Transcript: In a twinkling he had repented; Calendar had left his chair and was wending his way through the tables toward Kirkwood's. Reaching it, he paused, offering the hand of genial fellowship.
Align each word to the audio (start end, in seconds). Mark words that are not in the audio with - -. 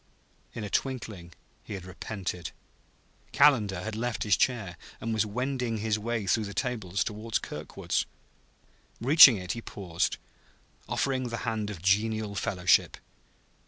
In 0.55 0.63
a 0.63 0.69
twinkling 0.71 1.31
he 1.63 1.75
had 1.75 1.85
repented; 1.85 2.49
Calendar 3.31 3.81
had 3.83 3.95
left 3.95 4.23
his 4.23 4.35
chair 4.35 4.75
and 4.99 5.13
was 5.13 5.27
wending 5.27 5.77
his 5.77 5.99
way 5.99 6.25
through 6.25 6.45
the 6.45 6.55
tables 6.55 7.03
toward 7.03 7.39
Kirkwood's. 7.43 8.07
Reaching 8.99 9.37
it, 9.37 9.51
he 9.51 9.61
paused, 9.61 10.17
offering 10.89 11.27
the 11.27 11.37
hand 11.45 11.69
of 11.69 11.83
genial 11.83 12.33
fellowship. 12.33 12.97